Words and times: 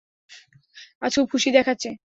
আজ 1.01 1.11
খুব 1.15 1.27
খুশি 1.31 1.49
দেখাচ্ছে। 1.51 1.89